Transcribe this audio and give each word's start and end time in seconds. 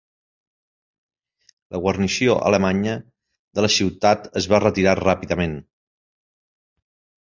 La 1.75 1.81
guarnició 1.83 2.39
alemanya 2.51 2.97
de 3.05 3.69
la 3.69 3.73
ciutat 3.77 4.29
es 4.43 4.51
va 4.55 4.65
retirar 4.67 5.01
ràpidament. 5.05 5.59